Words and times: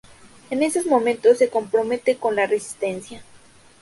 En 0.49 0.63
esos 0.63 0.87
momentos 0.87 1.37
se 1.37 1.51
compromete 1.51 2.17
con 2.17 2.35
la 2.35 2.47
Resistencia. 2.47 3.21